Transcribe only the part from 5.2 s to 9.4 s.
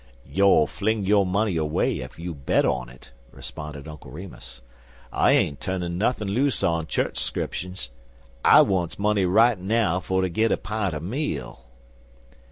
ain't turnin' nothin' loose on chu'ch 'scriptions. I wants money